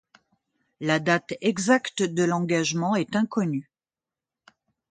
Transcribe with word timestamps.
La 0.79 0.97
date 0.99 1.35
exacte 1.41 2.01
de 2.01 2.23
l'engagement 2.23 2.95
est 2.95 3.15
inconnu. 3.15 3.69